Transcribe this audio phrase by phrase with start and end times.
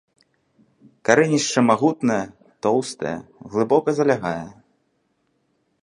[1.09, 2.17] Карэнішча магутнае,
[2.67, 3.15] тоўстае,
[3.53, 4.45] глыбока залягае.